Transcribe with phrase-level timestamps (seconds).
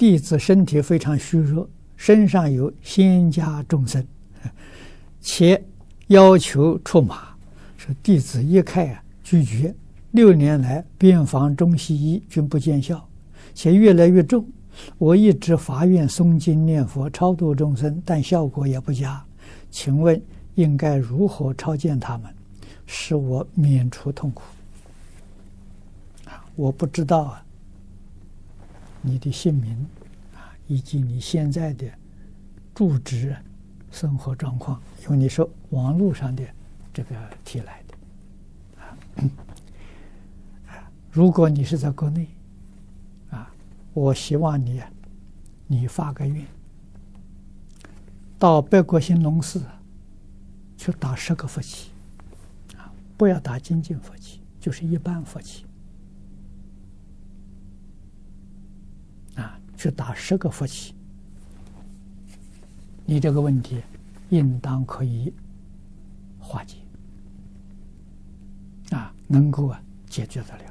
[0.00, 4.02] 弟子身体非常虚弱，身上有仙家众生，
[5.20, 5.62] 且
[6.06, 7.36] 要求出马，
[7.76, 9.74] 说弟子一概啊拒绝。
[10.12, 13.06] 六年来，遍访中西医均不见效，
[13.52, 14.42] 且越来越重。
[14.96, 19.22] 我一直发愿诵经念佛超度众生，但效果也不佳。
[19.70, 20.18] 请问
[20.54, 22.34] 应该如何超荐他们，
[22.86, 24.44] 使我免除痛苦？
[26.24, 27.44] 啊，我不知道啊，
[29.02, 29.74] 你的姓名
[30.34, 31.90] 啊，以及你现在的
[32.74, 33.36] 住址、
[33.90, 36.44] 生活状况，因为你说网络上的
[36.92, 37.96] 这个提来的
[38.82, 38.96] 啊。
[41.10, 42.28] 如果你是在国内，
[43.30, 43.52] 啊，
[43.92, 44.80] 我希望你，
[45.66, 46.46] 你发个愿，
[48.38, 49.60] 到北国兴隆寺
[50.76, 51.90] 去打十个佛七，
[52.76, 55.64] 啊，不要打精进佛七，就是一般佛七，
[59.34, 60.92] 啊，去打十个佛七，
[63.06, 63.80] 你这个问题
[64.28, 65.32] 应当可以
[66.38, 66.76] 化解，
[68.94, 70.69] 啊，能够啊解决得了。